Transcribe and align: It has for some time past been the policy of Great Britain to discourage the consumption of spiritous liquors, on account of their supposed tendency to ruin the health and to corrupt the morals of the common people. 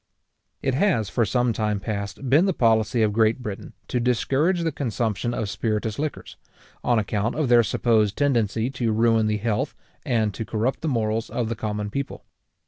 It 0.63 0.73
has 0.73 1.09
for 1.11 1.25
some 1.25 1.53
time 1.53 1.79
past 1.79 2.27
been 2.27 2.45
the 2.47 2.55
policy 2.55 3.03
of 3.03 3.13
Great 3.13 3.43
Britain 3.43 3.73
to 3.89 3.99
discourage 3.99 4.61
the 4.61 4.71
consumption 4.71 5.31
of 5.31 5.47
spiritous 5.47 5.99
liquors, 5.99 6.37
on 6.83 6.97
account 6.97 7.35
of 7.35 7.49
their 7.49 7.61
supposed 7.61 8.17
tendency 8.17 8.71
to 8.71 8.91
ruin 8.91 9.27
the 9.27 9.37
health 9.37 9.75
and 10.03 10.33
to 10.33 10.43
corrupt 10.43 10.81
the 10.81 10.87
morals 10.87 11.29
of 11.29 11.49
the 11.49 11.55
common 11.55 11.91
people. 11.91 12.25